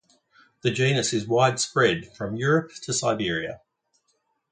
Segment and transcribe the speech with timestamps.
[0.61, 3.61] The genus is widespread from Europe to Siberia.